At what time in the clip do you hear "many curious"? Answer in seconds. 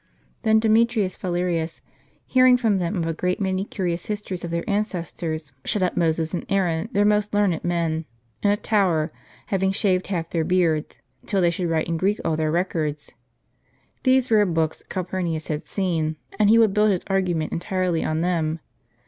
3.39-4.07